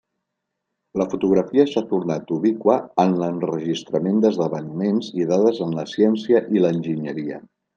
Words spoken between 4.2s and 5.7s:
d'esdeveniments i dades